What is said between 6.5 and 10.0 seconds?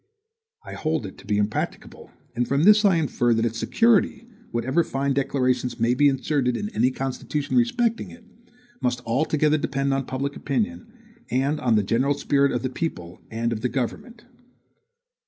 in any constitution respecting it, must altogether depend